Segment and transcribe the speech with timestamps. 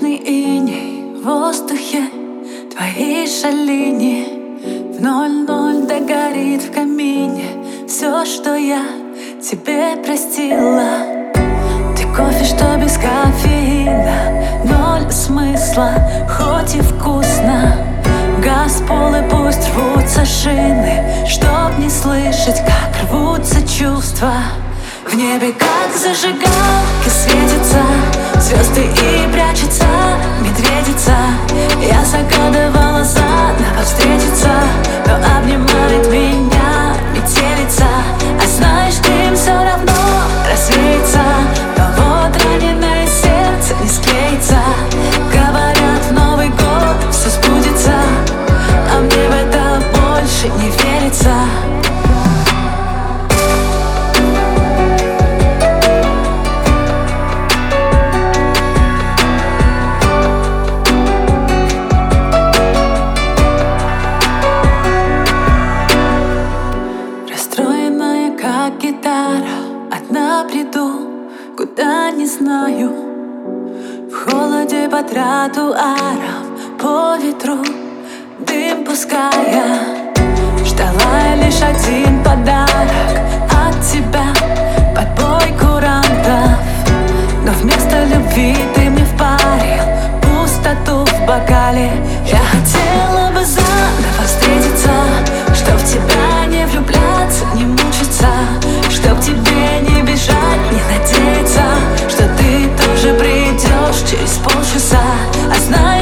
[0.00, 2.04] как снежный иней в воздухе
[2.74, 7.44] Твои шалини в ноль-ноль догорит в камине.
[7.86, 8.82] Все, что я
[9.42, 10.84] тебе простила
[11.96, 15.92] Ты кофе, что без кофеина Ноль смысла,
[16.28, 17.76] хоть и вкусно.
[18.42, 24.32] Газ, пол и пусть рвутся шины Чтоб не слышать, как рвутся чувства.
[25.06, 27.82] В небе как зажигалки светятся
[28.40, 28.88] Звезды
[68.70, 69.58] как гитара
[69.90, 71.08] Одна приду,
[71.56, 72.90] куда не знаю.
[74.10, 76.46] В холоде по тротуарам,
[76.78, 77.58] по ветру
[78.40, 80.12] Дым пуская.
[80.64, 83.18] Ждала лишь один подарок
[83.50, 84.39] от тебя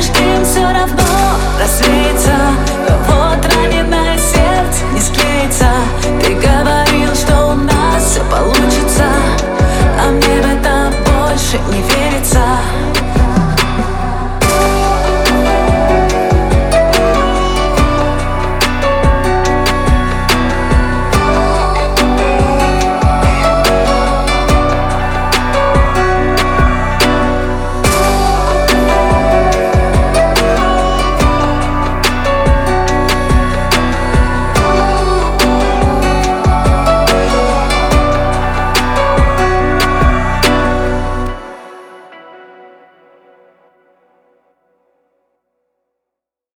[0.00, 1.02] знаешь, им все равно.
[1.60, 2.67] Рассвета